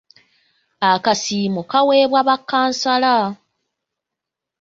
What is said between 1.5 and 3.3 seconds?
kaweebwa ba kkansala.